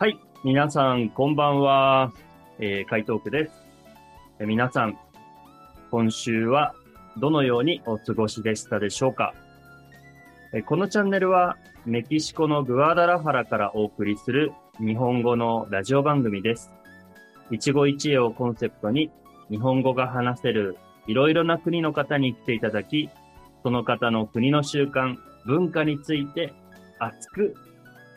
[0.00, 0.16] はい。
[0.44, 2.12] 皆さん、こんばんは。
[2.60, 3.52] えー、海東区です。
[4.38, 4.96] えー皆さん、
[5.90, 6.72] 今週は
[7.16, 9.34] どのようにお過ごしでしたでしょうか？
[10.54, 16.72] えーこのチャンネルは、メキシコのグアダラハラからお送りする日本語のラジオ番組です。
[17.50, 19.10] 一期一会をコンセプトに、
[19.50, 20.76] 日本語が話せる
[21.08, 23.10] いろいろな国の方に来ていただき、
[23.64, 26.52] その方の国の習慣、文化について
[27.00, 27.56] 熱く、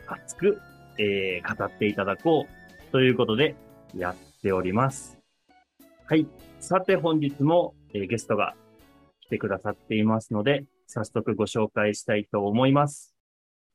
[0.06, 0.60] 熱く
[0.98, 3.54] えー語っていただこうということで
[3.96, 5.18] やっております。
[6.06, 6.26] はい。
[6.60, 8.54] さて本日も、えーゲストが
[9.20, 13.14] 来てくださっていますので、早速ご紹介したいと思います。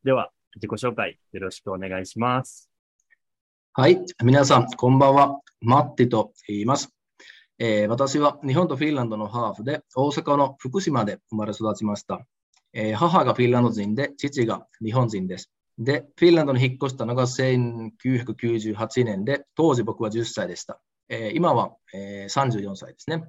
[0.03, 2.69] では、自己紹介よろしくお願いします。
[3.73, 3.99] はい。
[4.23, 5.39] 皆さん、こんばんは。
[5.61, 6.89] マッティと言います。
[7.59, 12.21] えー私は日本とフィンランドのハーフで、大阪の福島で生まれ育ちました。
[12.73, 15.51] えー母がフィンランド人で、父が日本人です。
[15.77, 20.81] で、フィンランドに引っ越したのが1998年で、当時僕は10歳でした。
[21.09, 23.23] えー今は、えー34歳ですね。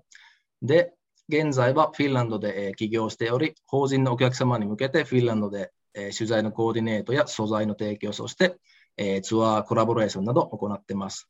[0.63, 0.95] で、
[1.29, 8.57] 現在はフィンランドで、えー起業しており、法人のお客様に向けてフィンランドで、えー取材のコーディネートや素材の提供、そして、
[8.97, 11.29] えーツアーコラボレーションなど行っています。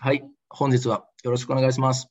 [0.00, 2.08] はい、本日はよろしくお願いします。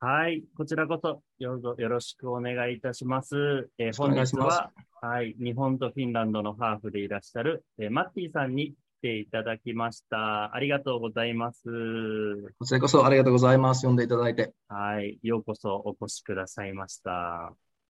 [0.00, 0.44] はい。
[0.56, 3.68] こちらこそよろよろしくお願いいたします。
[3.78, 5.34] えー本日は、はい。
[5.42, 10.54] 日本とフィンランドのハーフでいらっしゃる、えーマッティさんに来ていただきました。
[10.54, 11.62] ありがとうございます。
[12.60, 13.86] こちらこそありがとうございます。
[13.86, 14.52] 呼んでいただいて。
[14.68, 15.18] はい。
[15.24, 17.52] ようこそお越しくださいました。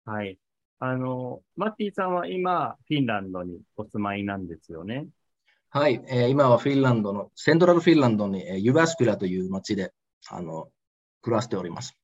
[0.05, 0.37] はい。
[0.79, 5.07] あの、マッティさんは今、フィンランドにお住まいなんですよね？
[5.69, 9.91] はい、えー今はフィンランドの、セントラルフィンランドに、えーユバスピラという町で、
[10.29, 10.69] あの、
[11.29, 11.95] 暮らしております。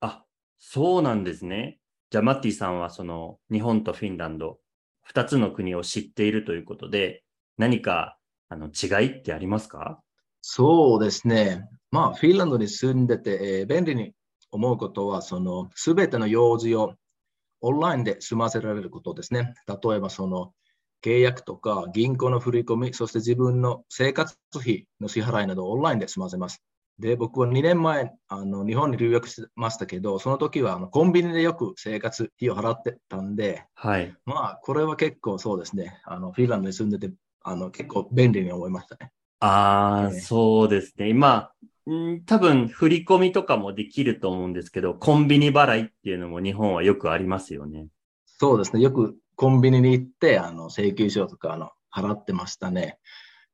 [0.00, 0.24] あ、
[0.58, 1.78] そうなんですね。
[2.10, 4.58] じゃあ、マッティさんはその日本とフィンランド、
[5.02, 7.22] 二つの国を知っているということで、
[7.56, 10.00] 何かあの違いってありますか？
[10.42, 11.68] そうですね。
[11.90, 14.12] まあ、フィンランドに住んでて、えー便利に
[14.50, 16.94] 思うことは、その、すべての用事を
[17.60, 19.54] オンラインで済ませられることですね。
[19.66, 20.52] 例えば、その、
[21.02, 26.62] 契約とか銀行の振り込み、そして自分の生活費の支払いなどをオンラインで済ませます。
[26.98, 34.14] で、僕は2年前、あの日本に留学してましたけど、その時はあのコンビニでよく生活費を払ってたんで、はい。
[34.24, 36.00] まあ、これは結構そうですね。
[36.04, 39.12] あのフィンランドに住んでて、あの結構便利に思いましたね。
[39.40, 41.08] ああ、ええそうですね。
[41.08, 41.52] 今、
[41.88, 47.86] ん多分振り込みとかもできると思うんですけど、コンビニ払いっていうのも日本はよくありますよね。
[48.26, 48.82] そうですね。
[48.82, 52.98] よくコンビニに行って、あの請求書とかあの払ってましたね。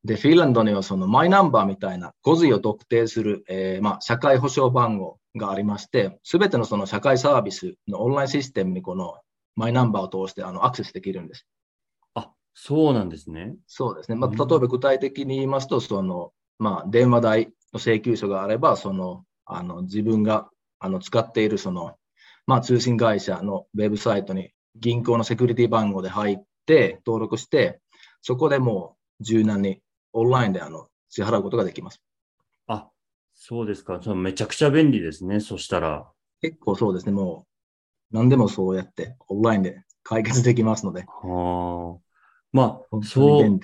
[0.04, 9.14] で、フィンランドにはそのマイナンバーみたいな個人を特定する、えーまあ、社会保障番号がありまして、すべてのその社会サービスのオンラインシステムにこの
[9.56, 11.46] マイナンバーを通してあのアクセスできるんです。
[12.14, 13.56] あ、そうなんですね。
[13.66, 14.16] そうですね。
[14.16, 20.50] まあ、うん例えば具体的に言いますと、その、まあ、電話代の請求書があれば、その、あの、自分が、
[20.80, 21.94] あの、使っている、その、
[22.46, 27.80] まあ、通信会社のウェブサイトに銀行のセキュリティ番号で入って、登録して、
[28.20, 29.80] そこでもう柔軟に
[30.14, 32.00] オンラインで、あの、支払うことができます。
[32.66, 32.88] あ、
[33.34, 34.00] そうですか。
[34.14, 35.40] めちゃくちゃ便利ですね。
[35.40, 36.10] そしたら。
[36.40, 37.12] 結構そうですね。
[37.12, 37.46] も
[38.12, 42.00] う、何でもそうやってオンラインで解決できますので、はあ。
[42.52, 43.60] まあ、そう。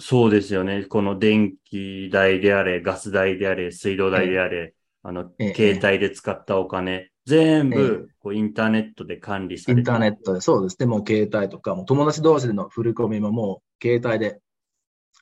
[0.00, 0.84] そうですよね。
[0.84, 10.86] この電気代であれ、ガス代であれ、水道代であれ、あの、ええ携帯で使ったお金、全え部、こう、インターネットで管理されてインターネットで、そうですね。
[10.86, 14.40] もう携帯とか、もう友達同士での振り込みももう携帯で、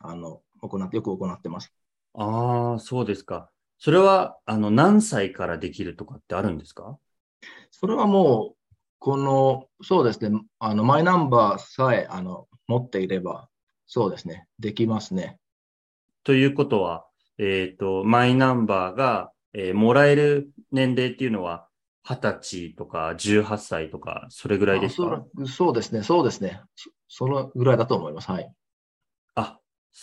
[0.00, 1.72] あの、行って、よく行ってます。
[2.14, 3.50] ああ、そうですか。
[3.78, 6.98] それは、あの、何歳からできるとかってあるんですか？
[7.70, 8.56] それはもう、
[8.98, 10.38] この、そうですね。
[10.58, 13.48] あの、マイナンバーさえ、あの、持っていれば、
[13.86, 14.46] そうですね。
[14.58, 15.38] できますね。
[16.24, 17.06] ということは、
[17.38, 21.66] えっと、マイナンバーが、えーもらえる年齢っていうのは、
[22.04, 25.24] 20歳とか18歳とか、それぐらいですか？
[25.46, 26.02] そうですね。
[26.02, 26.60] そうですね。
[26.76, 28.30] そそのぐらいだと思います。
[28.30, 28.52] はい。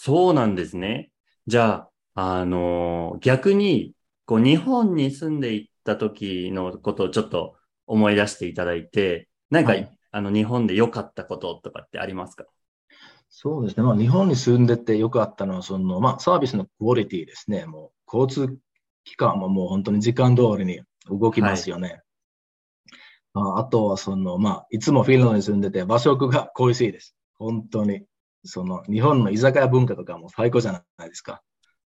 [0.07, 1.11] あ、そうなんですね。
[1.47, 3.93] じゃあ、あのー逆に、
[4.25, 7.55] こう、日本に住んでいった時のことをちょっと
[7.85, 12.45] 思い出していただいて、なんか、はいあの、日本で良かったこととかってありますか？
[13.29, 13.83] そうですね。
[13.83, 17.65] まあ、日本に住んでてよくあったのは、その、まあ、サービスのクオリティですね。
[17.65, 18.57] もう、交通
[19.03, 22.01] 機関ももう本当に時間通りに動きますよね。
[23.33, 27.15] まあ、あとは、その、まあ、いつもフィンランドに住んでて、和食が恋しいです。
[27.37, 28.05] 本当に。
[28.47, 31.41] その、日本の居酒屋文化とかも最高じゃないですか。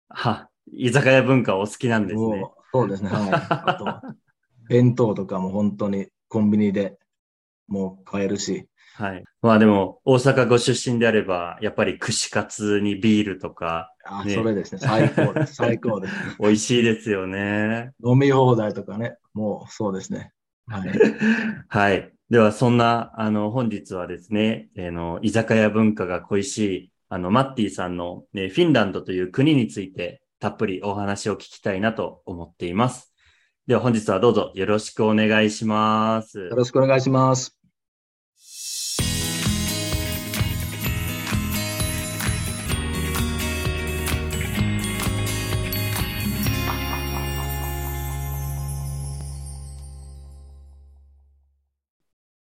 [0.09, 2.43] は、居酒屋文化お好きなんですね。
[2.73, 3.09] そうですね。
[3.09, 3.29] はい。
[3.33, 4.15] あと、
[4.69, 6.97] 弁当とかも本当にコンビニで
[7.67, 8.67] もう買えるし。
[8.93, 9.23] はい。
[9.41, 13.93] まあでも、大阪ご出身であれば、やっぱり串カツにビールとか。
[14.05, 14.79] あ、ね、それですね。
[14.81, 15.55] 最高です。
[15.55, 16.13] 最高です。
[16.39, 17.91] 美味しいですよね。
[18.05, 19.17] 飲み放題とかね。
[19.33, 20.31] もうそうですね。
[20.67, 20.91] はい。
[21.67, 22.10] はい。
[22.31, 33.13] では、そんな、あの、本日はですね、あの、居酒屋文化が恋しい、あの、マッティさんの、ね、フィンランドという国について、たっぷりお話を聞きたいなと思っています。
[33.67, 36.39] では、本日はどうぞよろしくお願いします。
[36.39, 37.60] よろしくお願いします。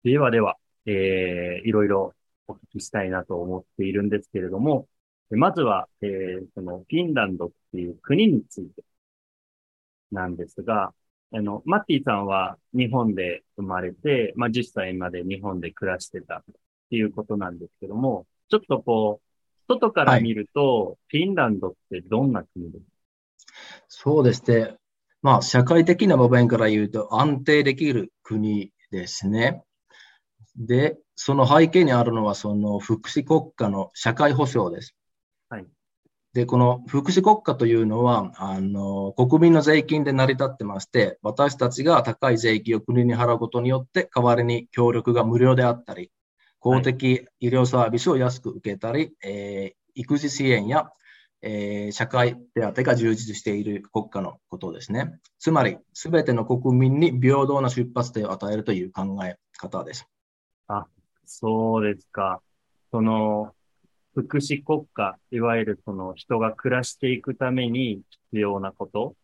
[0.08, 0.56] ではでは、
[0.87, 2.14] えー、いろいろ
[2.46, 4.88] お聞きしたいなと思っているんですけれども、
[5.31, 8.82] まずは、えー、そのフィンランドっていう国について
[10.10, 10.94] なんですが、
[11.34, 16.44] あの、マッティさんは日本で生まれて、まあ、10歳まで日本で暮らしてたっ
[16.90, 19.28] ていうことなんですけども、ちょっとこう、
[19.69, 22.90] 外から見ると、フィンランドってどんな国ですか？
[23.88, 24.76] そうですね。
[25.20, 29.64] まあ、社会的な場面から言うと安定できる国ですね。
[30.58, 34.96] で、その背景にあるのは、その福祉国家の社会保障です。
[35.49, 35.66] はい。
[36.34, 46.10] で、この福祉国家というのは、あの、国民の税金で成り立ってまして、私たちが高い税金を国に払うことによって、代わりに協力が無料であったり、
[46.58, 50.90] 公的医療サービスを安く受けたり、はい、えー、育児支援や、
[51.40, 55.20] えー、社会手当が充実している国家のことですね。
[55.38, 60.08] つまり、すべての国民に平等な出発点を与えるという考え方です。
[60.68, 60.86] あ、
[61.24, 62.42] そうですか。
[62.90, 63.54] その、
[64.14, 69.16] 福祉国家、いわゆるその人が暮らしていくために必要なこと、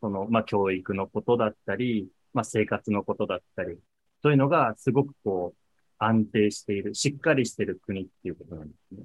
[0.00, 3.78] その、まあ、教育のことだったり、まあ、生活のことだったり、
[4.22, 5.58] そういうのがすごくこう、
[5.98, 9.04] 安定している、しっかりしている国っていうことなんですね。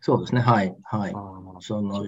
[0.00, 0.40] そうですね。
[0.40, 0.76] はい。
[0.82, 1.12] はい。
[1.60, 2.06] その、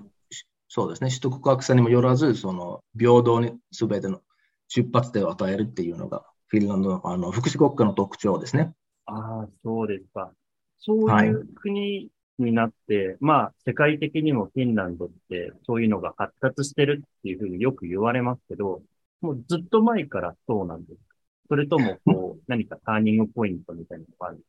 [0.69, 1.11] そうですね。
[1.11, 4.21] 取得格差にもよらず、その、平等にすべての
[4.69, 8.73] 出発点を与えるっていうのが、フィンランドのあの福祉国家の特徴ですね。
[9.13, 10.33] ああ、そうですか。
[10.79, 18.83] そういう国になって、はい、まあ、世界的にもフィンランドってそういうのが発達してるっていうふうによく言われますけど、
[19.21, 21.01] もうずっと前からそうなんですか
[21.49, 24.41] それとも、こう、 何かターニングポイントみたいなのがある？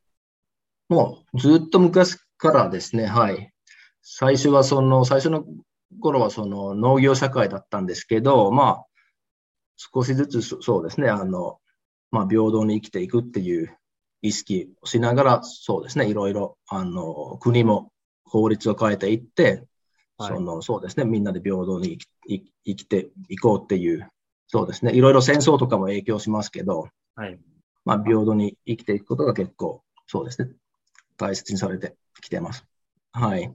[0.89, 3.51] もうずっと昔からですね、はい。
[4.01, 5.45] 最初はその、最初の
[5.99, 8.85] 頃はその農業社会だったんですけど、まあ、
[9.75, 11.59] 少しずつそうですね、あの、
[12.11, 13.77] まあ、平等に生きていくっていう
[14.23, 17.91] 意識をしながら、そうですね、いろいろ、あの、国も
[18.25, 19.65] 法律を変えていって、
[20.17, 21.99] はい、その、そうですね、みんなで平等に
[22.65, 24.09] 生きていこうっていう、
[24.47, 27.37] そうですね、いろいろ戦争とかも影響しますけど、はい。
[27.85, 30.49] まあ、平等に生きていくことが結構、そうですね、
[31.17, 32.65] 大切にされてきてます。
[33.11, 33.53] はい。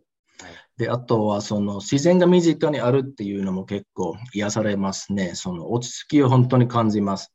[0.77, 5.35] で、あとは、その、自然が身近にあるっていうのも結構癒されますね。
[5.35, 7.33] その、落ち着きを本当に感じます。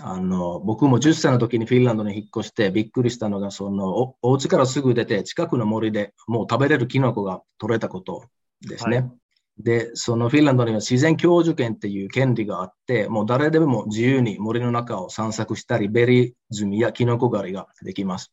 [0.00, 8.24] あの、僕も10歳の時にフィンランドに引っ越してびっくりしたのが、そのお、お家からすぐ出て近くの森でもう食べれるキノコが取れたこと
[8.62, 8.96] ですね。
[8.98, 9.10] はい、
[9.58, 18.32] で、そのフィンランドには自然享受権っていう権利があって、もう誰でも自由に森の中を散策したり、ベリーズミやキノコ狩りができます。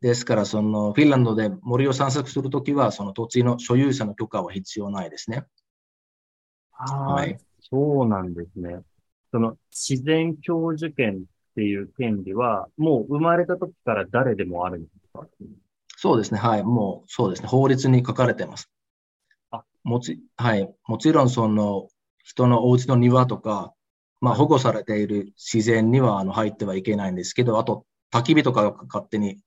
[0.00, 5.44] ですから、そのフィンランドで森を散策するときは、その土地の所有者の許可は必要ないですね。
[6.70, 7.36] はい。
[7.60, 8.80] そうなんですね。
[9.32, 11.20] その自然享受権っ
[11.56, 15.26] ていう権利は、もう生まれた時から誰でもあるんですか？
[15.96, 16.38] そうですね。
[16.40, 16.62] はい。
[16.62, 17.48] もう、そうですね。
[17.48, 18.70] 法律に書かれてます。
[19.50, 20.72] あもち、はい。
[20.86, 21.88] もちろん、その、
[22.24, 23.74] 人のお家の庭とか、
[24.20, 29.38] まあ、保護されている自然にはあの入ってはいけないんですけど、あと、焚き火とかが勝手に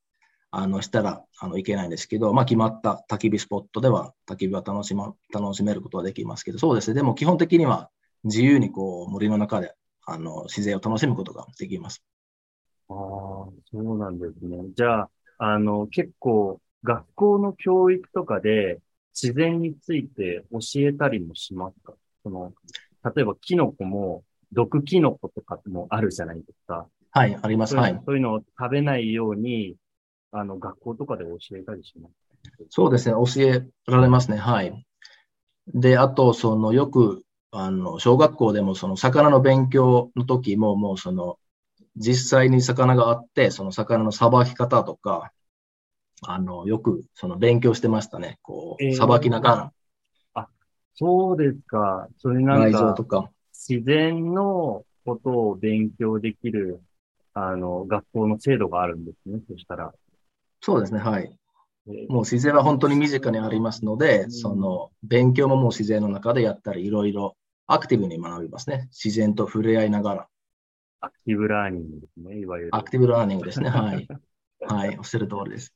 [0.52, 6.94] あのしたらあのいけないんですけど、まあ、決まった焚き火スポットでは焚き火は楽し,、ま、楽しめることはできますけど、そうですね。
[6.94, 7.90] でも基本的には
[8.24, 9.74] 自由にこう森の中で
[10.06, 12.04] あの自然を楽しむことができます。
[12.90, 14.58] ああ、そうなんですね。
[14.76, 18.80] じゃあ、あの、結構、学校の教育とかで
[19.14, 21.94] 自然について教えたりもしますか？
[22.24, 22.54] その、
[23.16, 26.88] 例えばキノコも、毒キノコとかもあるじゃないですか。
[27.12, 27.76] はい、あります。
[27.76, 28.02] はい。
[28.06, 29.76] そういうのを食べないように、
[30.32, 32.14] あの、学校とかで教えたりします？
[32.70, 34.38] そうですね、教えられますね。
[34.38, 34.86] はい。
[35.74, 37.23] で、あと、その、よく
[37.54, 41.38] あの、小学校でもその魚の勉強の時ももうその、
[41.96, 45.32] 実際に魚があって、その魚のさばき方とか、
[46.24, 48.40] あの、よくその勉強してましたね。
[48.42, 49.72] こう、さばきながら。
[50.34, 50.48] あ、
[50.96, 52.08] そうですか。
[52.18, 56.82] それなんか、とか自然のことを勉強できる
[57.34, 59.94] あの、学校の制度があるんですね、そしたら。
[60.62, 61.24] そうですね、はい。
[61.88, 68.90] えーもう自然は本当に身近にありますので、その勉強ももう自然の中でやったり、いろいろアクティブに学びますね。
[68.92, 70.28] 自然と触れ合いながら。
[71.00, 72.70] アクティブラーニングですね、いわゆる。
[72.76, 73.70] アクティブラーニングですね。
[73.72, 74.08] はい。
[74.60, 75.74] はい、おっしゃる通りです。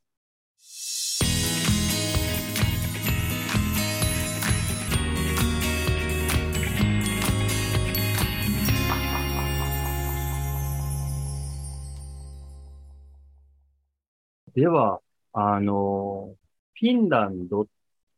[14.54, 15.02] では、
[15.34, 16.36] あの、
[16.74, 17.66] フィンランドっ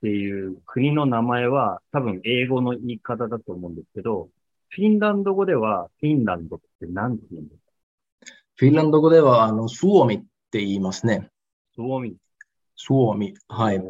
[0.01, 4.29] ていう国の名前は多分英語の言い方だと思うんですけど、
[4.69, 7.69] フィンランド語ではフィンランドって何て言うんですか
[8.55, 10.19] フィンランド語では、あの、スウォミっ
[10.51, 11.29] て言いますね。
[11.73, 12.17] スウォミ。
[12.75, 13.33] スウォミ。
[13.47, 13.81] はい。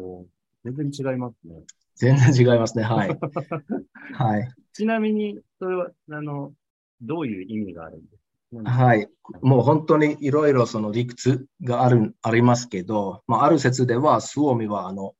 [0.64, 1.62] 全然違いますね。
[1.96, 2.84] 全然違いますね。
[2.84, 3.08] はい。
[4.14, 4.48] はい。
[4.72, 6.52] ちなみに、それは、あの、
[7.00, 9.08] どういう意味があるんですかはい。
[9.42, 15.14] もう本当にいろいろその理屈がある、ありますけど、まあ、ある説では、スウォミは、あの、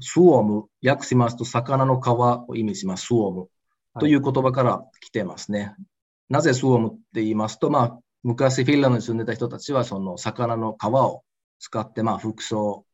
[0.00, 3.48] スウォム、訳しますと、魚の皮を意味します、スウォム
[3.98, 5.74] という言葉から来てますね。
[6.28, 11.22] なぜスウォムって言いますと、まあ、昔フィンランドに住んでた人たちは、その魚の皮を
[11.58, 12.84] 使って、まあ、服装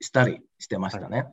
[0.00, 1.26] したりしてましたね。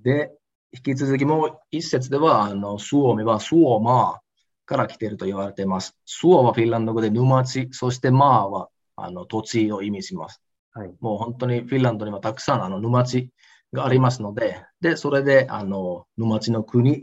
[0.00, 0.32] で、
[0.72, 4.18] 引き続きもう一説では、あの、スウォミはスウォマー
[4.64, 5.96] から来ていると言われています。
[6.04, 10.40] スウォはフィンランド語で沼地、そしてマーはあの土地を意味します。
[10.72, 10.94] はい。
[11.00, 13.30] もう本当にフィンランドにはたくさんあの沼地
[13.72, 17.02] がありますので、で、それであの沼地の国っ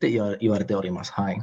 [0.00, 1.12] て言わ言われております。
[1.12, 1.38] はい。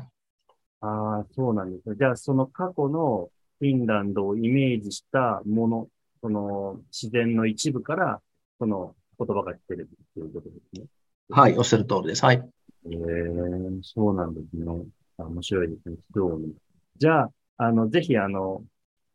[0.82, 1.96] ああ、そうなんですね。
[1.98, 5.88] じゃあ、その過去のフィンランドをイメージしたもの、
[6.22, 8.22] その自然の一部から、
[8.60, 10.88] その言葉が来てるっていうことですね。
[11.30, 12.26] はい、おっしゃる通りです。
[12.26, 12.44] はい。
[12.86, 12.98] ええ
[13.82, 14.66] そうなんですね。
[15.18, 15.96] あ面白いですね。
[16.14, 16.54] 興味
[16.98, 18.64] じゃあ、あの、ぜひ、あの、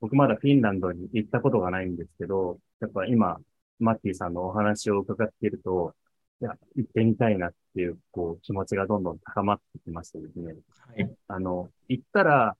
[0.00, 3.38] 僕まだフィンランドに行ったことがないんですけど、やっぱ今、
[3.78, 5.94] マッティさんのお話を伺っていると、
[6.40, 10.54] いや、行ってみたいなっていう、こう、気持ちがどんどん高まってきましてですね。
[10.86, 11.10] はい。
[11.26, 12.56] あの、行ったら、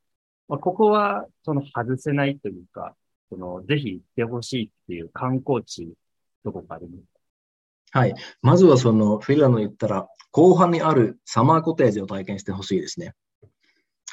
[0.49, 2.97] まあ、ここは、その外せないというか、
[3.29, 5.93] その、ぜひ行ってほしいっていう観光地、
[6.45, 7.05] どこかあります
[7.91, 8.15] はい。
[8.43, 13.15] まずはそのフィンランドに行ったら、後半にあるサマーコテージを体験してほしいですね。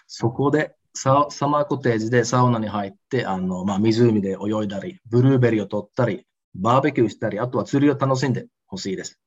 [0.07, 9.19] そこでササマーコテージでサウナに入って、あの、まあ、湖で泳いだり、ブルーベリーを取ったり、バーベキューしたり、あとは釣りを楽しんでほしいです。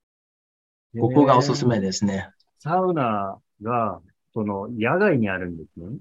[0.98, 2.30] ここがおすすめですね。
[2.58, 4.00] サウナが、
[4.32, 5.98] その、野外にあるんですね。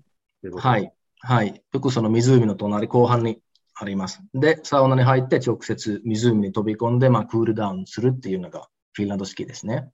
[0.55, 0.77] は。
[0.77, 0.91] い。
[1.19, 1.61] はい。
[1.73, 3.41] よくその湖の隣後半に
[3.75, 4.21] あります。
[4.33, 9.89] で、サウナに入って直接湖に飛び込んで、まあ、クールダウンするっていうのがフィンランド式ですね。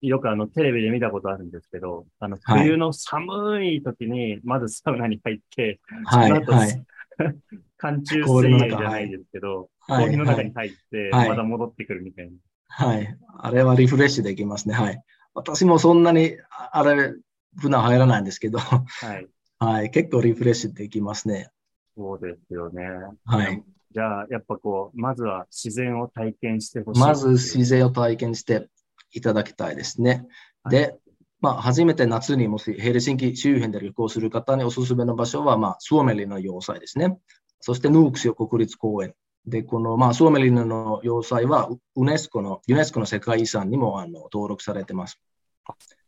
[0.00, 6.28] よくあの、テレビで見たことあるんですけど、あの、はい冬の寒い時に、まずサウナに入って、はい。
[6.28, 6.84] その後はい。
[7.78, 12.32] 寒中水泳じゃないですけど、はい氷の中に入って、はいまた戻ってくるみたいな。
[12.68, 13.16] はい。
[13.38, 14.74] あれはリフレッシュできますね。
[14.74, 15.02] はい。
[15.34, 17.14] 私もそんなに、ああれ、
[17.58, 18.84] 普段入らないんですけど、は
[19.18, 19.28] い。
[19.58, 19.90] はい。
[19.90, 21.50] 結構リフレッシュできますね。
[21.96, 22.82] そうですよね。
[23.24, 23.62] はい。
[23.92, 27.00] じゃあ、やっぱこう、まずは自然を体験してほしい。
[27.00, 28.68] まず自然を体験して
[29.12, 30.26] いただきたいですね。
[30.70, 30.96] で、
[31.40, 37.18] まあ、初めて夏にもしヘルシンキ周辺で旅行する方におすすめの場所は、まあ、スウォメリの要塞ですね。
[37.60, 39.14] そしてヌークシオ国立公園。
[39.46, 45.20] で、この、まあ、スウォメリの要塞はウユネスコの、ユネスコの世界遺産にもあの登録されてます。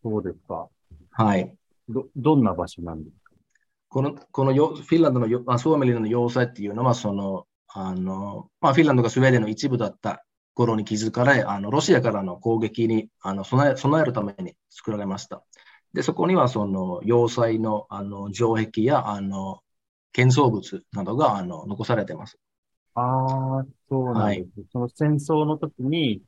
[0.03, 0.69] そうですか。
[1.11, 1.55] はい。
[1.89, 3.33] ど、どんな場所なんですか？
[3.89, 10.25] この、このよフィンランドのよあスウォメリの要塞っていうのは、その、あの、まあ、フィンランドがスウェーデンの一部だった
[10.55, 15.43] 頃に築かれ、あの、ロシアからの攻撃に、あの、備え、備えるために作られました。
[15.93, 19.59] で、そこには、その、要塞の、あの、城壁や、あの、
[20.13, 22.39] 建造物などが、あの、残されています。
[22.95, 24.49] ああ、そうなんです。
[24.73, 26.23] その戦争の時に、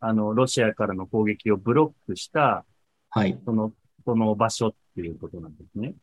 [0.00, 2.64] あの、ロシアからの攻撃をブロックした、
[3.10, 3.40] はい。
[3.44, 3.72] その、
[4.04, 5.94] その場所っていうことなんですね。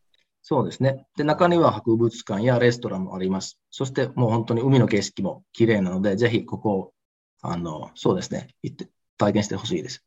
[0.42, 1.06] そうですね。
[1.18, 3.60] で、中には博物館やレストランもあります。
[3.70, 6.94] そして、もう本当に海の景色も綺麗なので、ぜひここを、
[7.42, 10.04] あの、そうですね、行って、体験してほしいです。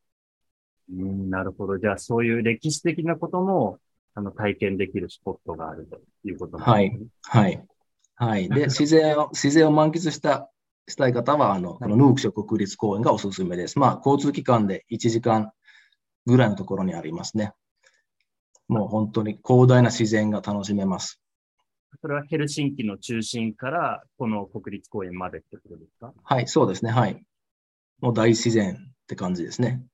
[0.90, 1.78] うん、なるほど。
[1.78, 3.78] じゃあ、そういう歴史的なことも、
[4.14, 7.06] あの、体験できるスポットがあるということなんですね。
[7.22, 7.66] はい。
[8.16, 8.48] はい。
[8.48, 10.50] で、自然を、 自然を満喫した、
[10.88, 13.78] したい方は、あの、このヌークショ国立公園がおすすめです。
[13.78, 15.52] まあ、交通機関で1時間
[16.26, 17.52] ぐらいのところにありますね。
[18.68, 21.20] もう本当に広大な自然が楽しめます。
[22.00, 26.14] それはヘルシンキの中心から、この国立公園までってことですか？
[26.22, 26.90] はい、そうですね。
[26.90, 27.24] はい。
[28.00, 29.84] もう大自然って感じですね。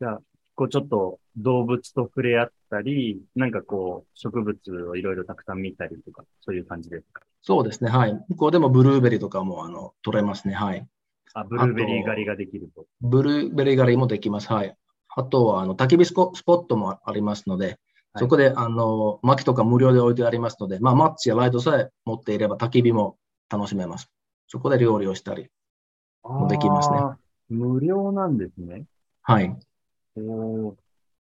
[0.00, 0.22] じゃあ、
[0.54, 7.22] こうちょっと動物と触れ合ったり、なんかこう植物をいろいろたくさん見たりとか、そういう感じですか？
[7.42, 8.24] そうですね、はい。
[8.28, 10.86] 向こうでもブルーベリーとかもあの取れますね、はい。
[11.34, 12.86] あ、ブルーベリー狩りができると。
[13.00, 14.76] ブルーベリー狩りもできます、はい。
[15.14, 17.78] あとは、あの、焚き火スポットもありますので、
[18.18, 23.16] そこで、あの、薪とか無料で置いてありますので、まあ、マッチやライトさえ持っていれば焚き火も
[23.50, 24.10] 楽しめます。
[24.48, 25.48] そこで料理をしたり
[26.22, 27.00] もできますね。
[27.48, 28.84] 無料なんですね。
[29.22, 29.56] はい。
[30.16, 30.76] お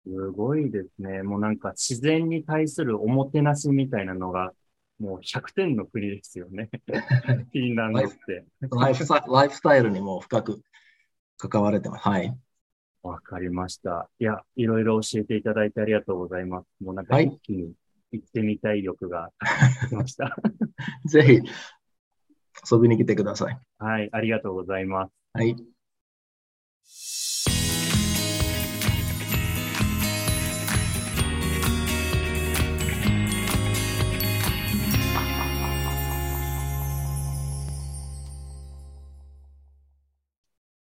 [0.04, 1.22] すごいですね。
[1.22, 4.52] もうなんか自然に対するおもてなしみたいなのが、
[4.98, 6.70] もう100点の国ですよね。
[6.86, 8.44] フィンランドって。
[8.70, 10.62] ライフスタイルにも深く
[11.38, 12.08] 関われてます。
[12.08, 12.36] はい。
[13.02, 14.08] わかりました。
[14.18, 16.66] いや、いろいろ教えていただいてありがとうございます。
[16.80, 17.72] もうなんか一気に
[18.12, 19.30] 行ってみたい欲が
[19.88, 20.36] 来ました。
[21.06, 21.40] ぜひ
[22.72, 23.58] 遊びに来てください。
[23.78, 25.12] はい、ありがとうございます。
[25.32, 25.56] はい。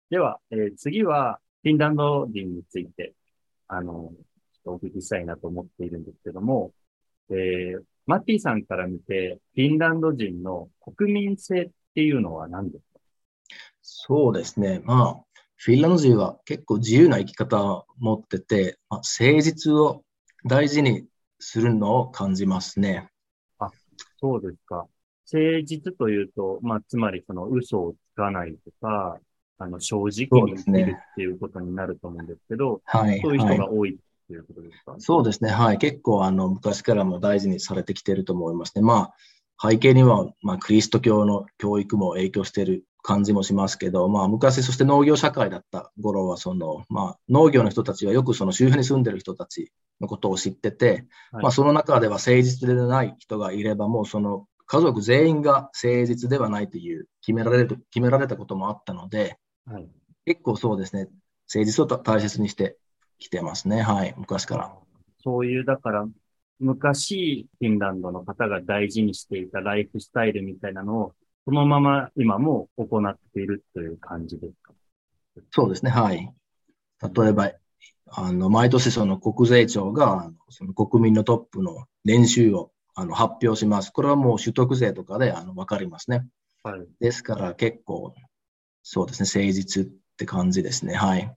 [0.09, 3.13] では、えー、次は、フィンランド人について、
[3.67, 4.13] あの、
[4.53, 6.73] ちょっとお聞きしたいなと思っているんですけども、
[7.29, 12.99] えー、マッティさんから見て、フィンランド人の国民性っていうのは何ですか？
[13.81, 14.79] そうですね。
[14.83, 20.03] まあ、フィンランド人は結構自由な生き方を持ってて、まあ、誠実を
[20.45, 21.07] 大事に
[21.39, 23.09] するのを感じますね。
[23.57, 23.71] あ、
[24.19, 24.85] そうですか。
[25.33, 29.17] 誠実というと、まあ、つまりその嘘をつかないとか、
[29.57, 33.97] あの、正直に生きるっていうことになると思うんですけど、はい、そういう人が多いっ
[34.27, 35.49] ていうことですか、はい、そうですね。
[35.49, 35.77] はい。
[35.77, 38.81] 結構、あの、昔からも大事にされてきていると思いますね。
[38.81, 49.71] まあ、背景には、まあ、クリスト教の教育も影響している感じもしますけど、まあ、昔、そして農業社会だった頃は、その、まあ、農業の人たちはよくその周辺に住んでる人たち
[50.01, 59.87] のことを知ってて、はい、まあ、その中では誠実でない人がいれば、もうその家族全員が誠実ではないという決められる、決められたこともあったので、はい、
[60.25, 61.09] 結構そうですね、
[61.53, 62.77] 誠実を大切にして
[63.17, 63.81] きてますね。
[63.81, 64.73] はい、昔から。
[65.23, 66.07] そういう、だから、
[66.59, 71.13] 昔、フィンランドの方が大事にしていたライフスタイルみたいなのを、
[71.45, 74.73] そのまま今も行っているという感じですか？
[75.51, 76.31] そうですね、はい。
[77.01, 77.51] 例えば、
[78.07, 83.91] あの、毎年その国税庁が、その国民のトップの年収をあの発表します。
[83.91, 86.25] これはもう所得税とかであの分かりますね。
[86.63, 86.87] はい。
[86.99, 88.13] ですから結構
[88.87, 90.93] そうですね、誠実って感じですね。
[90.93, 91.35] はい。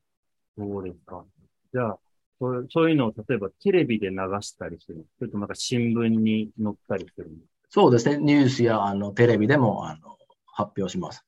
[0.57, 1.25] そうですか。
[1.73, 1.99] じゃあ、
[2.39, 7.31] そうそういうのを例えばテレビで流したりするそれとなんか新聞に載ったりする
[7.71, 8.19] そうですね。
[8.19, 11.25] ニュースやあのテレビでもあの発表します。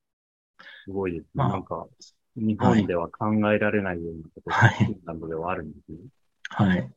[0.84, 1.28] すごいですね。
[1.34, 1.86] まあ、なんか、
[2.36, 5.98] 日本では考えられないようなことが、フィンランドではあるんですね。
[6.50, 6.90] はい。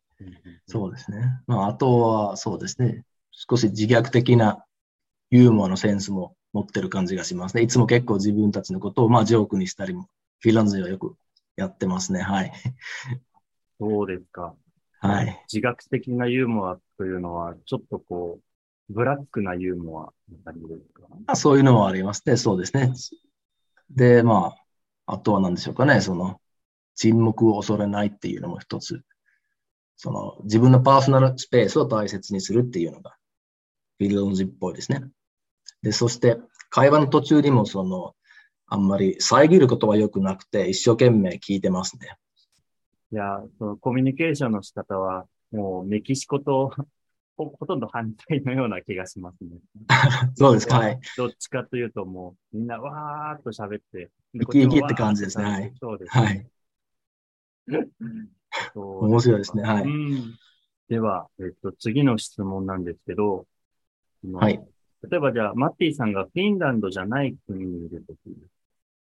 [0.67, 1.39] そうですね。
[1.47, 3.05] まあ、あとは、そうですね。
[3.31, 4.65] 少し自虐的な
[5.35, 7.63] ユーモアのセンスも持ってる感じがしますね。
[7.63, 10.07] いつも結構自分たちのことを、まあ、ジョークにしたりも、
[10.41, 11.15] フィンランドではよく
[11.55, 12.21] やってますね。
[12.21, 12.53] はい。
[13.79, 14.53] そうですか。
[14.99, 15.43] はい。
[15.51, 22.37] 自学的なユーモアというのは、ちょっとこう、ブラックなユーモアな感じですか、あそういうのはありますね。
[22.37, 22.93] そうですね。
[23.89, 24.53] で、ま
[25.07, 25.99] あ、あとは何でしょうかね。
[26.01, 26.39] その、
[26.93, 29.01] 沈黙を恐れないっていうのも一つ。
[29.97, 33.15] その、自分のパーソナルスペースを大切にするっていうのが、
[33.97, 35.01] フィンランド人っぽいですね。
[35.83, 36.37] で、そして
[36.69, 38.15] 会話の途中にもその、
[38.65, 42.17] あんまり遮ることは良くなくて、一生懸命聞いてますね。
[43.11, 46.71] いや、そのコミュニケーションの仕方は、もうメキシコと
[47.35, 49.59] ほほとんど反対のような気がしますね。
[50.35, 50.99] そうですか、はい。
[51.17, 55.43] どっちかというと、もうみんなわーっと喋って、生き生きって感じですね。
[55.43, 55.73] はい。
[55.79, 56.23] そうです、ね。
[56.23, 56.47] はい。
[58.75, 59.63] 面白いですね。
[59.63, 59.85] はい。
[60.89, 63.47] では、えっと、次の質問なんですけど、
[64.33, 64.63] はい。
[65.09, 68.17] 例えばじゃあ、マッティさんがフィンランドじゃない国にいるとき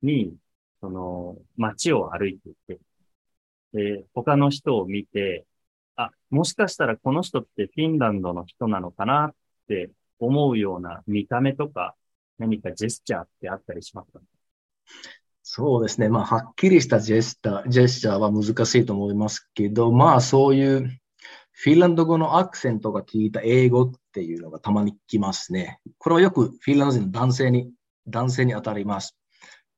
[0.02, 0.34] に、
[0.82, 2.80] その、街を歩いていて、
[3.74, 5.46] で、他の人を見て、
[5.96, 9.36] あ、もしかしたらこの人ってフィンランドの人なのかなっ
[9.68, 11.96] て思うような見た目とか、
[12.38, 14.20] 何かジェスチャーってあったりしますか？
[15.44, 16.08] そうですね。
[16.08, 21.00] まあ、はっきりしたジェスタジェスチャーは難しいと思いますけど、まあ、そういう
[21.62, 25.82] フィンランド語のアクセントが聞いた英語っていうのがたまに来ますね。
[25.98, 27.70] これはよくフィンランド人の男性に、
[28.08, 29.18] 男性に当たります。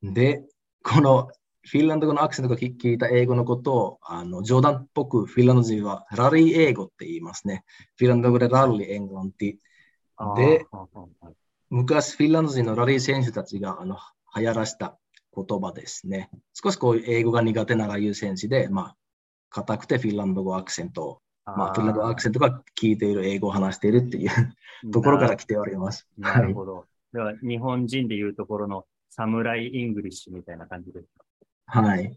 [0.00, 0.44] で、
[0.84, 1.26] この
[1.62, 7.64] フィンランド語のアクセントが聞いた英語のことをあの冗談っぽくフィンランド人はラリー英語って言いますね。
[7.96, 9.58] フィンランド語でラリー英語って。
[10.36, 10.66] で、
[11.68, 13.96] 昔フィンランド人のラリー選手たちがあの
[14.36, 15.00] 流行らした
[15.34, 16.30] 言葉ですね。
[16.54, 18.96] 少しこう英語が苦手なラリー選手で、まあ、
[19.50, 24.30] 硬くてフィンランド語アクセントをまあ、フィンランドアクセントが聞いている英語を話しているっていう
[24.92, 26.06] ところから来ております。
[26.16, 26.86] なるほど。
[27.12, 31.06] では、日本人でいうところのサムライ English みたいな感じです
[31.66, 31.82] か？
[31.82, 32.16] はい。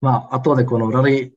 [0.00, 1.32] まあ、後でこのラリー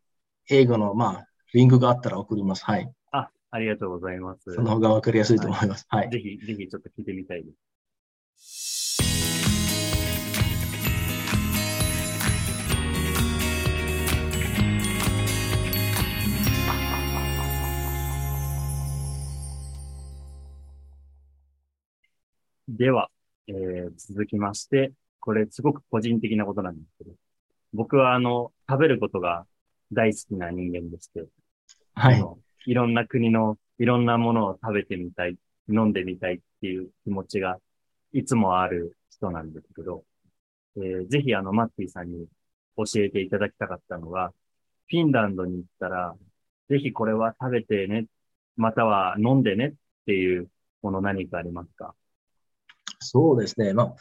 [0.49, 2.65] 英語の、まあ、リンクがあったら送ります。
[2.65, 2.91] はい。
[3.11, 4.53] あ、ありがとうございます。
[4.53, 5.85] その方がわかりやすいと思います。
[5.87, 6.07] はい。
[6.07, 8.78] はい、ぜひ、ぜひちょっと聞いてみたいです。
[22.79, 23.09] では、
[23.47, 27.11] えー、続きまして、これすごく個人的なことなんですけど、
[27.73, 29.45] 僕はあの、食べることが
[29.91, 31.25] 大好きな人間でして、
[31.93, 32.23] はい。
[32.65, 35.35] いろんな国のいろんなものを食べてみたい、
[35.67, 37.59] 飲んでみたいっていう気持ちが
[38.13, 40.05] いつもある人なんですけど、
[40.77, 42.27] えー、ぜひあの、マッティさんに
[42.77, 44.31] 教えていただきたかったのが、
[44.87, 46.15] フィンランドに行ったら、
[46.69, 48.05] ぜひこれは食べてね、
[48.55, 49.73] または飲んでねっ
[50.05, 50.49] ていう
[50.81, 51.93] もの何かありますか？
[52.99, 53.73] そうですね。
[53.73, 53.95] まあ、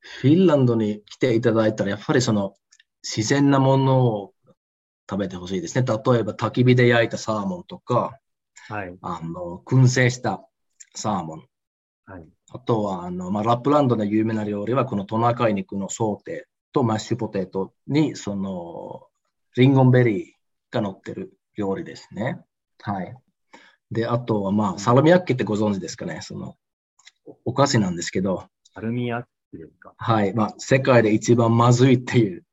[0.00, 2.54] フィンランドに来ていただいたら、やっぱりその
[3.02, 4.34] 自然なものを
[5.08, 5.84] 食べてほしいですね。
[5.84, 8.18] 例えば焚き火で焼いたサーモンとか、
[8.68, 10.46] はい、あの燻製した
[10.94, 11.44] サーモン。
[12.06, 19.06] はい、あとはあの、まあ、ラップランドで有名な料理は、このトナカイ肉のソーテとマッシュポテトに、その
[19.56, 22.40] リンゴンベリーが乗ってる料理ですね。
[22.82, 23.14] はい。
[23.90, 26.20] で、あとはまあ、サラミヤッケってご存知ですかね。
[26.22, 26.56] その
[27.44, 28.44] お菓子なんですけど。
[28.74, 29.20] サルミア
[29.52, 30.34] ですかはい。
[30.34, 32.44] まあ、世界で一番まずいっていう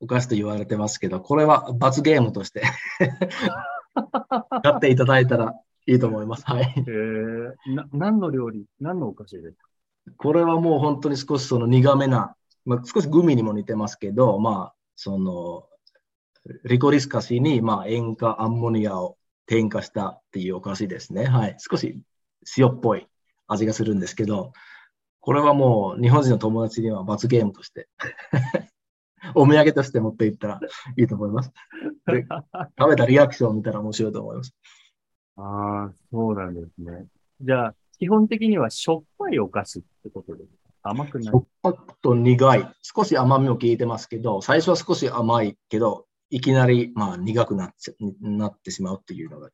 [0.00, 2.62] お菓子と言われてますけど、これは罰ゲームとして
[4.62, 5.54] 買っていただいたら
[5.86, 6.44] いいと思います。
[6.46, 6.74] はい。
[6.76, 9.68] えー、な何の料理何のお菓子ですか？
[10.16, 15.66] これはもう本当に少しその苦めな、まあ、少しグミにも似てますけど、まあ、その、
[16.64, 21.24] リコリスカシに、まあ、塩化アンモニアを添加したっていうお菓子ですね。
[21.24, 21.56] はい。
[21.58, 21.98] 少し
[22.58, 23.06] 塩っぽい
[23.46, 24.52] 味がするんですけど、
[25.20, 27.88] これはもう日本人の友達には罰ゲームとして
[29.34, 30.60] お土産として持っていったら
[30.98, 31.52] いいと思います。
[32.06, 32.26] で
[32.78, 34.54] 食べたリアクションを見たら面白いと思います。
[35.36, 37.06] ああ、そうなんですね。
[37.40, 40.50] じゃあ、基本的にはしょっぱいお菓子ってことです
[40.82, 40.90] か？
[40.90, 41.24] 甘くない？
[41.24, 42.68] しょっぱくと苦い。
[42.82, 47.74] 少し甘みも効いてますけど、最初は少し甘いけど、いきなりまあ苦くなっ
[48.20, 49.50] なってしまうっていうのが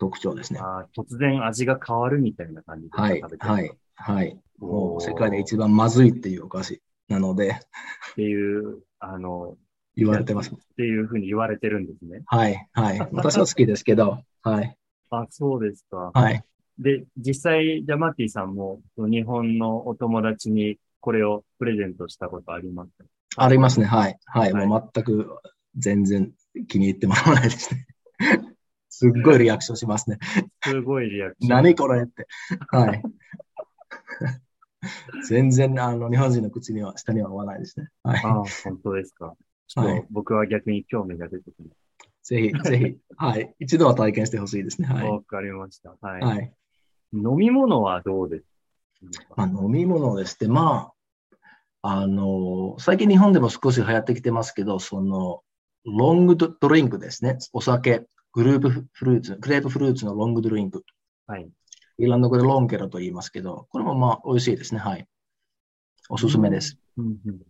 [0.00, 0.60] 特徴ですね。
[0.60, 4.40] あ突然味が変わるみたいな感じではい、はい、はい。
[4.58, 7.50] もう世界で一番まずいっていうお菓子なので。
[7.50, 9.56] っていう、あの、
[9.94, 10.50] 言われてます。
[10.50, 12.22] っていうふうに言われてるんですね。
[12.26, 13.08] はい、はい。
[13.12, 14.76] 私は好きですけど、 はい。
[15.10, 16.10] あ、そうですか。
[16.14, 16.42] はい。
[16.78, 22.90] で、実際、ジャマティさんも日本のお友達にこれをプレゼントしたことあります
[23.36, 23.44] か？
[23.44, 24.18] ありますね、はい。
[24.24, 25.28] はい、はい、もう全く
[25.76, 26.32] 全然
[26.68, 27.86] 気に入ってもらわないですね。
[28.90, 30.18] すっごいリアクションしますね。
[30.62, 31.48] すごいリアクション。
[31.48, 32.26] 何これって。
[32.70, 33.02] はい。
[35.28, 37.88] 全然あの日本人の口には、下には合わないですね。
[38.02, 39.34] はい、ああ、本当ですか。
[39.68, 42.34] ちょっと僕は逆に興味が出てきます。
[42.34, 43.54] ぜひ、ぜひ、はい。
[43.60, 44.88] 一度は体験してほしいですね。
[44.88, 45.08] はい。
[45.08, 45.96] わかりました。
[46.00, 46.20] はい。
[46.20, 46.52] はい、
[47.12, 50.90] 飲み物はどうですか、まあ、飲み物ですって、ま
[51.82, 55.42] あ、あの、最近日本でも少し流行ってきてますけど、その、
[55.86, 57.38] ロングドリンクですね。
[57.52, 60.84] お酒、グループフルーツ、グレープフルーツのロングドリンク。
[61.26, 61.48] はい。
[61.98, 64.80] イーランド語でロンケロと言いますけど、これもまあ美味しいですね。
[64.80, 65.06] はい。
[66.08, 66.78] おすすめです。
[66.96, 67.40] うんうんうん、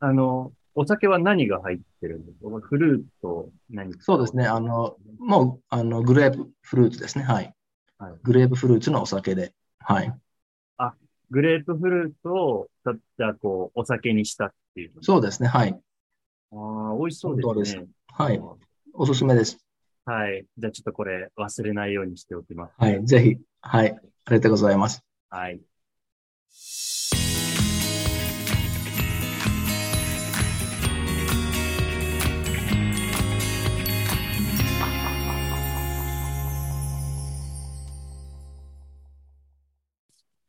[0.00, 2.60] あの、お酒は何が入ってるんですか？
[2.60, 4.46] フルーツと何そうですね。
[4.46, 7.24] あの、もう、あの、グレープフルーツですね。
[7.24, 7.54] はい。
[7.98, 9.52] はい、グレープフルーツのお酒で。
[9.78, 10.14] はい。
[10.78, 10.94] あ、
[11.30, 12.68] グレープフルーツを、
[13.18, 14.92] じゃあ、こう、お酒にしたっていう。
[15.00, 15.48] そうですね。
[15.48, 15.78] はい。
[16.52, 17.86] ああ、美味しそうですね。
[18.08, 18.40] はい。
[18.94, 19.58] おすすめです。
[20.04, 20.44] はい。
[20.58, 22.74] じゃあちょっとこれ忘れないようにしておきます。
[22.76, 23.06] はい。
[23.06, 23.36] ぜひ。
[23.60, 23.92] はい。
[24.24, 25.04] ありがとうございます。
[25.30, 25.60] はい。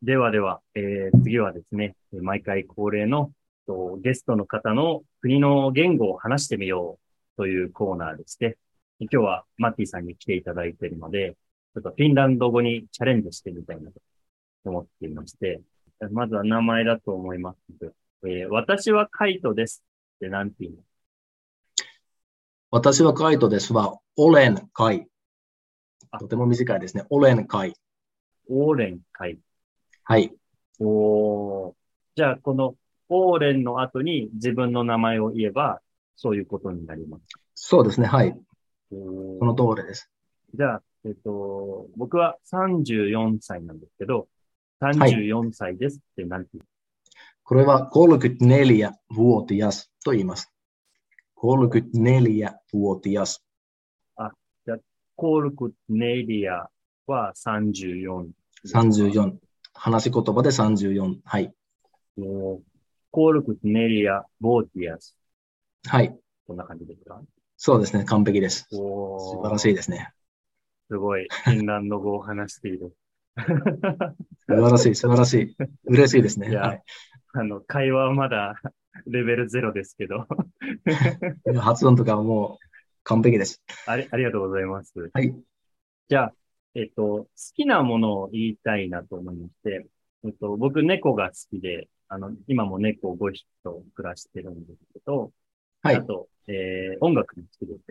[0.01, 3.31] ではでは、えー、次はですね、毎回恒例の
[4.01, 6.97] ゲストの方の国の言語を話してみよ
[7.37, 8.57] うというコーナーでして、
[9.11, 11.35] 今日はマッティさんに来ていただいているので、
[11.73, 13.99] ちょっとフィンランド語にチャレンジしてみたいなと
[14.65, 15.61] 思っていまして、
[16.11, 17.57] まずは名前だと思います。
[18.25, 19.83] えー、私はカイトです
[20.17, 20.77] って何て言うの？
[22.71, 25.07] 私はカイトですは、オレンカイ。
[26.19, 27.05] とても短いですね。
[27.09, 27.73] オレンカイ。
[28.49, 29.37] オーレンカイ。
[30.03, 30.33] はい。
[30.79, 31.75] お
[32.15, 32.75] じゃあ、この
[33.09, 35.81] オーレンの後に自分の名前を言えば、
[36.15, 37.23] そういうことになります。
[37.55, 38.07] そうですね。
[38.07, 38.35] はい。
[38.89, 38.95] そ
[39.45, 40.09] の通りです。
[40.53, 44.27] じゃあ、えっと、僕は34歳なんですけど、
[44.81, 46.65] 34歳ですって何て言う、
[47.43, 50.51] これは34 vuotias と言います。
[51.43, 53.41] 34 vuotias。
[55.15, 56.69] コールクネイリア
[57.05, 58.29] は34。
[58.65, 59.37] 34。
[59.73, 61.17] 話し言葉で34。
[61.23, 61.53] はい。
[62.15, 65.15] コールクネイリア、ボーティアス。
[65.85, 66.17] はい。
[66.47, 67.05] こんな感じです。
[67.05, 67.21] か
[67.65, 68.03] そうですね。
[68.03, 68.67] 完璧です。
[68.73, 70.11] お素晴らしいですね。
[70.91, 72.93] すごい、フィンランド語を話している。
[73.39, 73.47] 素
[74.47, 75.55] 晴らしい、素晴らしい。
[75.85, 76.49] 嬉しいですね。
[76.49, 76.83] いやはい
[77.35, 78.55] あの、会話はまだ
[79.07, 80.27] レベルゼロですけど、
[81.57, 82.65] 発音とかはもう
[83.03, 83.63] 完璧です。
[83.87, 85.09] ありありがとうございます。
[85.13, 85.33] はい。
[86.09, 86.33] じゃあ、
[86.75, 89.87] えっと、好きなものを言いたいなと思いまして、
[90.25, 95.31] えっと、僕猫が好きで、あの、今も猫5匹と暮らしてるんですけど、
[95.83, 96.01] はいあ。
[96.01, 97.81] と、えー、音楽も好きです。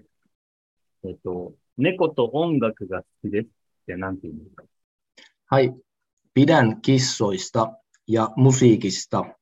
[1.05, 3.49] えっと、猫と音楽が好きですっ
[3.87, 4.65] て何て言うんですか？
[5.47, 5.75] はい。
[6.35, 7.77] Pidän kissoista
[8.07, 9.37] ja musiikista.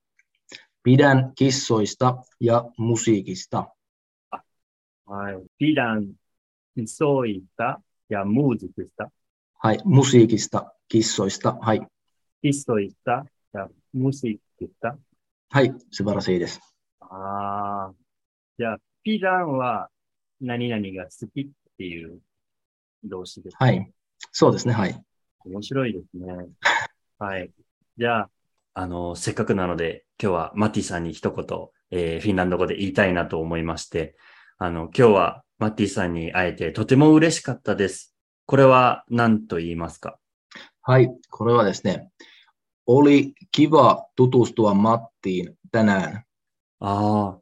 [0.82, 3.72] Pidän kissoista ja musiikista.
[5.06, 5.42] はい。
[5.58, 6.12] ピラン、
[6.76, 9.10] キソイタ、や、ムーズでした。
[9.58, 9.78] はい。
[9.84, 11.58] musiikista, kissoista.
[11.60, 11.86] はい。
[12.42, 14.96] キソイタ、や、ムシでした。
[15.50, 15.74] はい。
[15.90, 16.60] 素晴らしいです。
[17.00, 17.99] ああ。
[18.60, 19.88] じゃあ、ピランは
[20.38, 22.18] 何々が好きっていう
[23.04, 23.56] 動詞です。
[23.58, 23.90] はい。
[24.32, 24.74] そうですね。
[24.74, 25.02] はい。
[25.46, 26.46] 面白いですね。
[27.18, 27.50] はい。
[27.96, 28.30] じゃあ、
[28.74, 34.14] あの、せっかくなので、今日はマティさんに一言、えーフィンランド語で言いたいなと思いまして、
[34.58, 38.14] あの、今日はマティさんに会えてとても嬉しかったです。
[38.44, 40.18] これは何と言いますか？
[40.82, 41.08] はい。
[41.30, 42.10] これはですね。
[42.86, 46.26] Oli kiva tutustua Mattiin tänään.
[46.82, 47.40] ああ、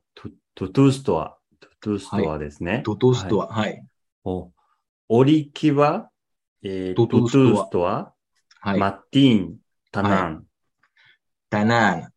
[0.59, 2.83] tutustua、tutustua ですね。
[2.85, 3.47] tutustua.
[3.47, 3.81] はい。
[4.25, 4.51] お
[5.09, 6.11] oli kiva、
[6.65, 8.15] えー、トトゥトトゥーストアーストア、
[8.69, 8.81] はい。
[8.81, 10.47] Mattiin、tänään。
[11.49, 12.09] tänään.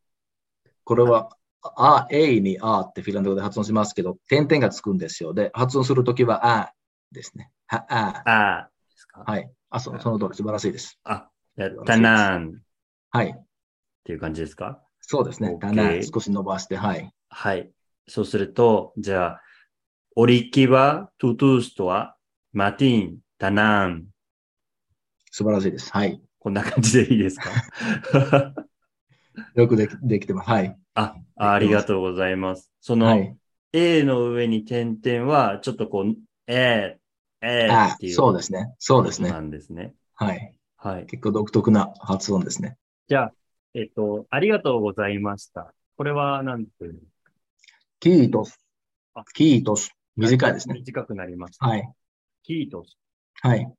[0.83, 1.29] これは、
[1.61, 5.35] あ、 A にあってフィンランド語で発音しますけど、点々がつくんですよ。
[5.35, 6.73] で、発音するときはあ
[7.11, 7.51] ですね。
[7.67, 8.23] は、あ。
[8.25, 9.23] ああ、ですか？
[9.23, 9.51] はい。
[9.69, 10.99] あ、そその通り素晴らしいです。
[11.03, 11.29] あ、
[11.85, 12.51] tänään っ
[13.11, 13.39] はい。
[14.03, 14.81] ていう感じですか？
[14.99, 15.55] そうですね。
[15.55, 17.13] OK だな、少し伸ばして、はい。
[17.29, 17.71] はい。
[18.11, 19.41] そうすると、じゃあ、
[20.17, 24.07] oli kiva tutustua、Mattiin、tänään。
[25.31, 25.89] 素晴らしいです。
[25.93, 26.21] はい。
[26.37, 28.53] こんな感じでいいですか？
[29.55, 30.49] よくできできてます。
[30.49, 30.77] はい。
[30.93, 32.69] あ、ありがとうございます。
[32.81, 33.37] その、はい。
[33.71, 36.13] A の上に点々は、ちょっとこう、
[36.47, 38.13] えー、えーあっていう。
[38.13, 38.73] そうですね。
[38.77, 39.39] そうですねな。
[39.39, 39.93] んですね。
[40.15, 40.53] はい。
[40.75, 41.05] はい。
[41.05, 42.77] 結構独特な発音ですね。
[43.07, 43.33] じゃあ、
[43.73, 45.73] えっと、ありがとうございました。
[45.95, 46.99] これは何て言うの？
[48.01, 48.59] キートス
[49.13, 49.23] あ。
[49.35, 49.91] キートス。
[50.17, 50.73] 短いですね。
[50.73, 51.67] 短くなりました。
[51.67, 51.87] はい。
[52.41, 52.97] キートス。
[53.43, 53.71] はい。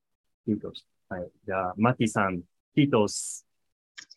[0.46, 0.86] キートス。
[1.08, 1.28] はい。
[1.44, 2.40] じゃあ、マティさん、
[2.72, 3.44] キートス。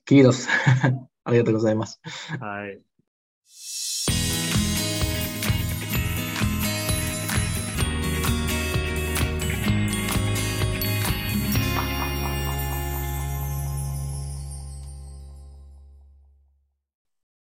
[0.06, 0.48] キートス。
[1.26, 2.00] ありがとうございます。
[2.40, 2.84] はい。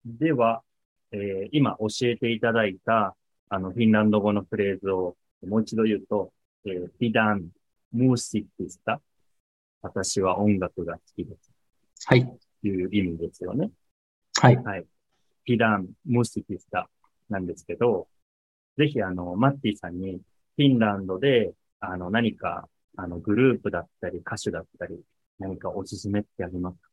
[0.06, 0.64] では、
[1.14, 3.16] えー今教えていただいた、
[3.50, 5.16] あの、フィンランド語のフレーズを
[5.48, 6.34] もう一度言うと、
[6.66, 7.50] えー、ピダン、
[7.92, 9.00] ムーシックスタ。
[9.82, 11.52] 私は音楽が好きです。
[12.06, 12.26] はい。
[12.26, 13.70] という意味ですよね。
[14.42, 14.56] はい。
[14.56, 14.86] はい。
[15.46, 16.90] ピダン、ムーシックスタ
[17.30, 18.08] なんですけど、
[18.78, 20.22] ぜひあの、マッティさんに、
[20.56, 25.00] フィンランドで、あの、何か、あの、グループだったり、歌手だったり、
[25.38, 26.90] 何かおすすめってありますか？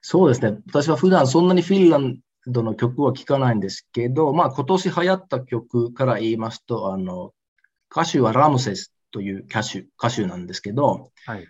[0.00, 0.58] そうですね。
[0.66, 7.32] 私は普段そんなにフィンランドの曲は聴かないんですけど、まあ今年流行った曲から言いますと、あの、
[7.90, 11.46] 歌手はラムセスという歌手、歌手なんですけど、はい。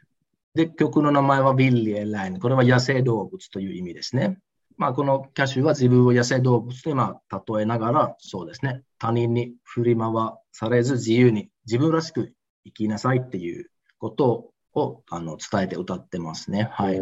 [0.55, 2.39] で、曲の名前はビッリー・エライン。
[2.39, 4.39] これは野生動物という意味ですね。
[4.77, 8.83] まあこの歌手は自分を野生動物とまあ例えながら、そうですね。
[8.99, 10.11] 他人に振り回
[10.53, 12.33] されず自由に自分らしく
[12.65, 16.69] 生きなさいっていうことをあの伝えて歌ってますね。
[16.73, 17.01] はい。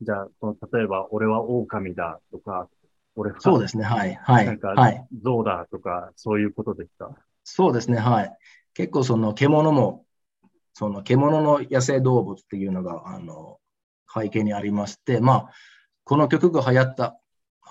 [0.00, 2.68] じゃあ、その例えば、俺は狼だとか、
[3.18, 3.84] 俺は、そうですね。
[3.84, 4.14] はい。
[4.14, 4.46] はい。
[4.46, 5.06] なんかはい。
[5.24, 7.10] 象だとか、そういうことですか？
[7.42, 7.98] そうですね。
[7.98, 8.36] はい。
[8.74, 10.04] 結構その獣も、
[10.72, 13.58] その獣の野生動物っていうのが、あの、
[14.12, 15.50] 背景にありまして、まあ、
[16.04, 17.18] この曲が流行った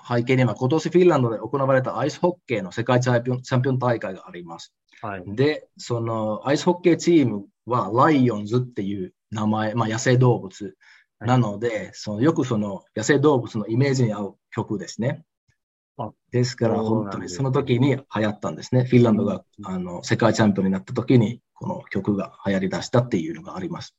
[0.06, 4.74] 背景には、今年フィンランドで行われたアイスホッケーの世界チャンピオンチャンピオン大会があります。
[5.00, 5.22] はい。
[5.26, 10.76] で、そのアイスホッケーチームはライオンズっていう名前、まあ、野生動物
[11.20, 15.24] なので、そのよくその野生動物のイメージに合う曲ですね
[15.98, 16.12] あ。
[16.30, 18.84] ですから、本当にその時に流行ったんですね。
[18.84, 23.96] フィンランドがあの世界チャンピオンになった時に、この曲が流行り出したっていうのがあります。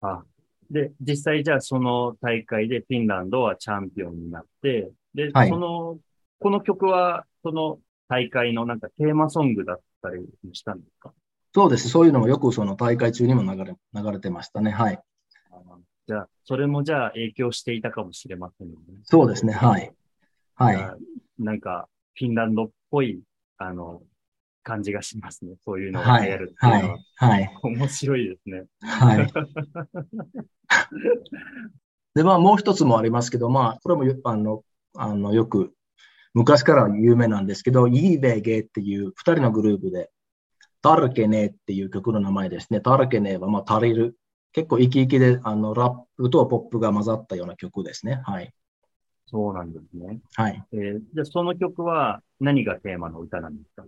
[0.00, 0.22] あ
[0.70, 5.98] で、実際じゃあその大会でフィンランドはチャンピオンになって、で、はいその、
[6.40, 7.78] この曲はその
[8.08, 11.12] 大会のなんかテーマソングだったりしたんですか？
[11.54, 11.88] そうです。
[11.88, 14.70] そういうのもよくその大会中にも流れ流れてましたね。
[14.70, 15.00] はい。
[15.50, 15.56] あ
[16.06, 19.00] じゃあ、それもじゃあ影響していたかもしれませんよね。
[19.02, 19.52] そうですね。
[19.52, 19.92] はい。
[20.58, 20.76] はい。
[20.76, 20.96] あ
[21.38, 23.20] なんか、フィンランドっぽい、
[23.58, 24.02] あの、
[24.64, 25.54] 感じがしますね。
[25.64, 26.96] そういうのがはい流行るっていうはのは。
[26.96, 27.00] い。
[27.16, 27.58] はい。
[27.62, 28.64] 面白いですね。
[28.80, 29.32] はい。
[32.14, 34.64] で、まあ、もう一つもありますけど、まあ、これもよあの、
[34.96, 35.72] あの、よく、
[36.34, 40.10] 昔から有名なんですけど、イーベゲっていう二人のグループで、
[40.82, 42.80] タルケネっていう曲の名前ですね。
[42.80, 44.16] タルケネは、まあ、足りる。
[44.52, 48.20] 結構生き生きで、あの、ラップとポップが混ざったような曲ですね。
[48.24, 48.52] はい。
[49.30, 50.20] そうなんですね。
[50.34, 50.64] はい。
[50.72, 53.84] えーじゃあ、その曲は何がテーマの歌なんですか？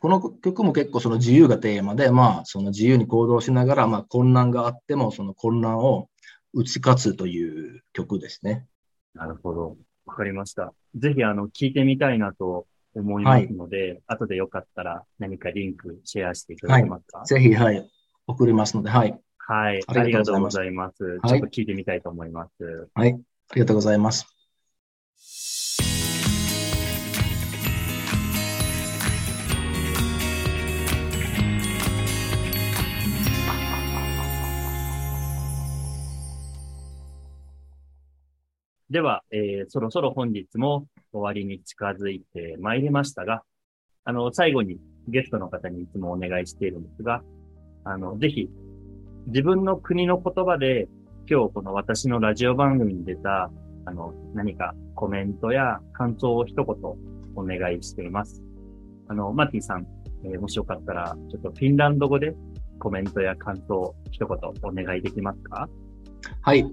[0.00, 6.08] この曲も結構その自由がテーマで、まあ、その自由に行動しながら、まあ、混乱があっても、その混乱を
[6.52, 8.66] 打ち勝つという曲ですね。
[9.14, 9.76] なるほど。
[10.04, 10.74] わかりました。
[10.96, 12.66] ぜひ、あの、聞いてみたいなと
[12.96, 17.24] 思いますので、後でよかったら何かリンクシェアしていただけますか？
[17.24, 17.88] ぜひ、はい、
[18.26, 19.16] 送りますので、はい。
[19.38, 19.80] はい。
[19.86, 21.04] ありがとうござざいます。
[21.04, 22.88] はいちょっと聞いてみたいと思います。
[22.94, 23.12] はい。
[23.50, 24.26] ありがとうございます。
[38.92, 43.42] では、えーそろそろ本日も終わりに近づいてまいりましたが、
[44.04, 44.76] あの、最後に
[45.08, 47.22] ゲストの方にいつもお願いしているんですが、
[47.84, 48.50] あの、ぜひ、
[49.28, 50.88] 自分の国の言葉で、
[51.26, 53.50] 今日この私のラジオ番組に出た、
[53.84, 56.76] あの、何かコメントや感想を一言
[57.34, 58.42] お願いしています。
[59.08, 59.86] あの、マッティさん、
[60.24, 62.34] えーもしよかったら、ちょっとフィンランド語で
[62.78, 65.68] コメントや感想を一言お願いできますか
[66.40, 66.66] はい。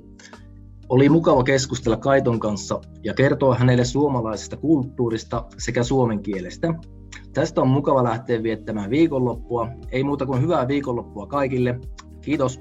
[0.89, 6.73] Oli mukava keskustella Kaiton kanssa ja kertoa hänelle suomalaisesta kulttuurista sekä suomen kielestä.
[7.33, 9.67] Tästä on mukava lähteä viettämään viikonloppua.
[9.91, 11.79] Ei muuta kuin hyvää viikonloppua kaikille.
[12.21, 12.59] Kiitos.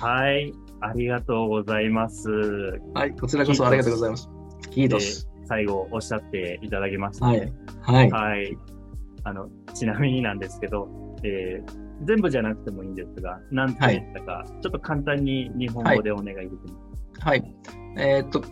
[0.00, 0.63] はい。
[0.84, 2.30] はい、ありがとうございます。
[2.94, 3.12] はい。
[3.12, 4.28] こちらこそありがとうございます。
[4.70, 5.28] キートス。
[5.46, 7.52] 最後おっしゃっていただきました、はい。
[7.82, 8.10] はい。
[8.10, 8.58] はい。
[9.24, 10.88] あの、ちなみになんですけど、
[11.22, 16.68] えー全部じゃなくてもいいんですが、何て言ったか、ちょっと簡単に日本語でお願いできま
[17.20, 17.54] すはい。
[17.96, 18.42] えーっと、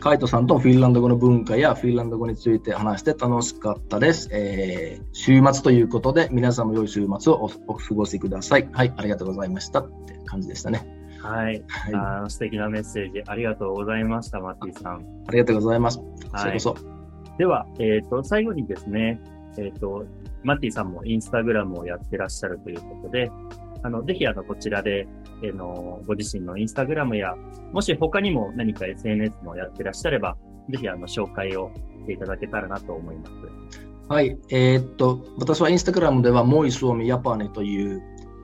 [0.00, 4.28] カイトさんとフィンランド語の文化やフィンランド語について話して楽しかったです。
[4.32, 8.68] えー週末ということで、皆さんも良い週末をおお過ごしください。
[8.72, 11.01] はい、ありがとうございましたって感じでしたね。
[11.22, 11.62] はい。
[11.68, 15.06] はい、あの素敵なメッセージありがとうございました、マッティさん。
[15.28, 15.98] ありがとうございます。
[16.32, 16.58] はいらこ。
[16.58, 16.76] そ。
[17.38, 19.20] では、えっ、と、最後にですね、
[19.56, 20.04] えっ、と、
[20.42, 23.30] マッティさんもインスタグラムをやってらっしゃるということで、
[23.82, 25.06] あの、ぜひあの、こちらで、
[25.42, 27.34] えーの、ご自身のインスタグラムや、
[27.72, 30.36] もし他にも何か SNS もやってらっしゃれば、
[30.70, 31.70] ぜひあの、紹介を
[32.02, 33.32] していただけたらなと思います。
[34.08, 34.36] はい。
[34.50, 38.02] えーっと、私はインスタグラムでは、モイスオミヤパネという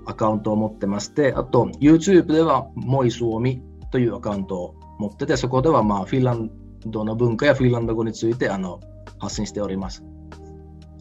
[0.08, 6.50] アカウントを持ってまして、あと、YouTube では、モイスオミというアカウントを持ってて、そこでは、まあ、フィンラン
[6.86, 8.80] ドの文化やフィンランド語について、あの、
[9.18, 10.02] 発信しております。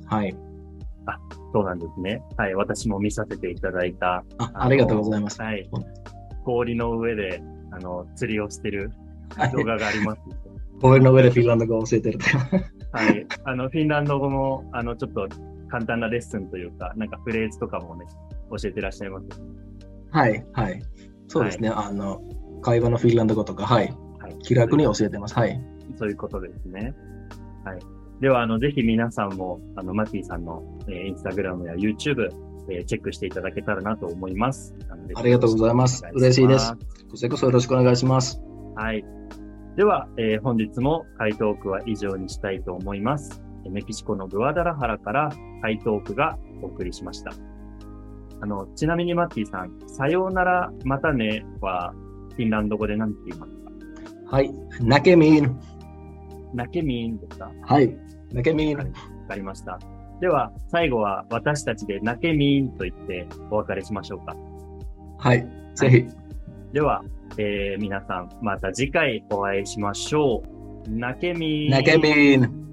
[0.05, 0.35] はい。
[1.53, 2.21] そうなんですね。
[2.37, 2.55] はい。
[2.55, 4.23] 私も見させていただいた。
[4.37, 5.41] あありがとうございます。
[5.41, 5.85] はいうん。
[6.43, 7.41] 氷の上で、
[7.71, 8.91] あの、釣りをしてる
[9.35, 10.21] はい動画があります。
[10.81, 12.37] 公園の上でフィンランド語を教えてるという。
[12.91, 13.25] はい。
[13.45, 15.27] あの、フィンランド語も、あの、ちょっと
[15.69, 18.05] 簡単なレッスンというか、なんかフレーズとかもね、
[18.49, 19.27] 教えてらっしゃいます？
[20.11, 20.81] はい、はい。
[21.27, 21.69] そうですね。
[21.69, 22.21] あの、
[22.61, 23.93] 会話のフィンランド語とか、はい。
[24.19, 24.37] はい。
[24.39, 25.35] 気楽に教えてます。
[25.35, 25.61] はい。
[25.97, 26.95] そういうことですね。
[27.65, 27.79] はい。
[28.21, 32.29] では、あの、ぜひ皆さんも、あの、マティさんの、えーインスタグラムや YouTube、
[32.69, 34.73] えーチェックしていただけたらなと思います。
[35.15, 36.73] ありがとうございます嬉しいです
[37.09, 38.41] こちらこそよろしくお願いします。
[38.75, 39.05] はい。
[39.75, 43.41] では、えー本日も回答区は以上にしたいと思います。
[43.65, 45.29] えーメキシコのグアダラハラから
[45.61, 47.31] 回答区がお送りしました。
[48.41, 51.93] あの、ちなみにマッティさん、さようなら、またねは、
[52.35, 54.35] フィンランド語で何て言いますか？
[54.35, 54.53] はい。
[54.79, 55.59] ナケミン。
[56.53, 57.51] ナケミーンですか？
[57.63, 57.97] はい。
[58.31, 58.77] ナケミン。
[58.77, 58.85] わ
[59.27, 59.79] かりました。
[60.21, 64.35] では、最後は私たちでナケミーンと言ってお別れしましょうか。
[65.17, 65.47] はい。
[65.75, 66.05] ぜひ。
[66.73, 67.03] では、
[67.37, 70.43] えー皆さん、また次回お会いしましょ
[70.85, 70.89] う。
[70.89, 71.71] ナケミーン。
[71.71, 72.66] ナケミン。